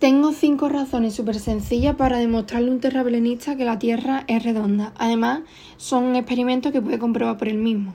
[0.00, 4.94] Tengo cinco razones súper sencillas para demostrarle a un terraplanista que la Tierra es redonda.
[4.96, 5.40] Además,
[5.76, 7.94] son experimentos que puede comprobar por él mismo.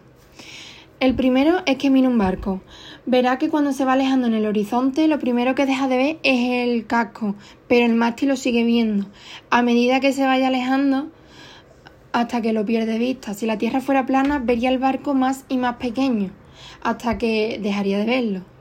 [0.99, 2.61] El primero es que mira un barco.
[3.07, 6.19] Verá que cuando se va alejando en el horizonte, lo primero que deja de ver
[6.21, 7.33] es el casco,
[7.67, 9.07] pero el mástil lo sigue viendo.
[9.49, 11.07] A medida que se vaya alejando,
[12.11, 13.33] hasta que lo pierde vista.
[13.33, 16.29] Si la Tierra fuera plana, vería el barco más y más pequeño,
[16.83, 18.54] hasta que dejaría de verlo.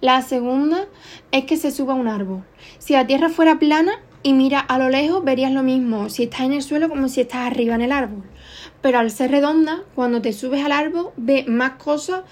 [0.00, 0.86] La segunda
[1.30, 2.42] es que se suba a un árbol.
[2.78, 3.92] Si la tierra fuera plana
[4.22, 7.20] y mira a lo lejos, verías lo mismo si estás en el suelo como si
[7.20, 8.22] estás arriba en el árbol.
[8.80, 12.22] Pero al ser redonda, cuando te subes al árbol, ves más cosas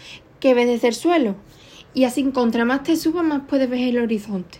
[0.41, 1.34] que ves desde el suelo.
[1.93, 4.59] Y así, contra más te subas, más puedes ver el horizonte.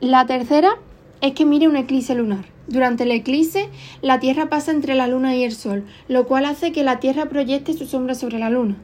[0.00, 0.76] La tercera
[1.20, 2.46] es que mire un eclipse lunar.
[2.68, 3.68] Durante el eclipse,
[4.02, 7.28] la Tierra pasa entre la Luna y el Sol, lo cual hace que la Tierra
[7.28, 8.76] proyecte su sombra sobre la Luna.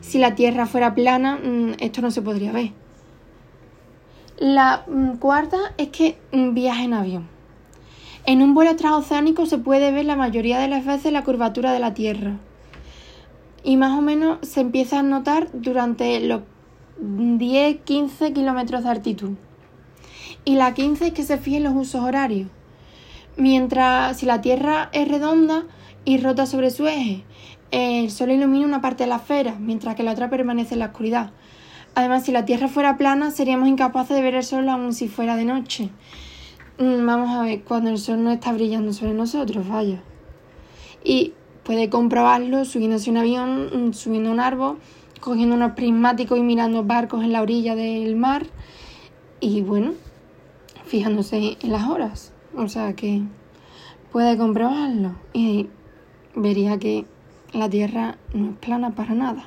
[0.00, 2.72] Si la Tierra fuera plana, mm, esto no se podría ver.
[4.38, 7.28] La mm, cuarta es que mm, viaja en avión.
[8.26, 11.78] En un vuelo transoceánico se puede ver la mayoría de las veces la curvatura de
[11.78, 12.38] la Tierra.
[13.64, 16.42] Y más o menos se empieza a notar durante los
[17.00, 19.32] 10-15 kilómetros de altitud.
[20.44, 22.48] Y la 15 es que se fije en los usos horarios.
[23.36, 25.64] Mientras si la Tierra es redonda
[26.04, 27.24] y rota sobre su eje,
[27.70, 30.86] el sol ilumina una parte de la esfera, mientras que la otra permanece en la
[30.86, 31.30] oscuridad.
[31.94, 35.36] Además, si la Tierra fuera plana, seríamos incapaces de ver el sol aun si fuera
[35.36, 35.90] de noche.
[36.78, 40.02] Mm, vamos a ver, cuando el sol no está brillando sobre nosotros, vaya.
[41.04, 44.78] Y puede comprobarlo subiéndose un avión, mm, subiendo un árbol,
[45.20, 48.46] cogiendo unos prismáticos y mirando barcos en la orilla del mar.
[49.40, 49.92] Y bueno,
[50.86, 52.32] fijándose en las horas.
[52.56, 53.22] O sea que
[54.10, 55.68] puede comprobarlo y
[56.34, 57.04] vería que
[57.52, 59.44] la Tierra no es plana para nada.